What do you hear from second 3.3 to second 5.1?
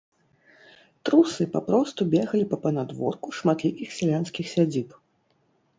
шматлікіх сялянскіх сядзіб.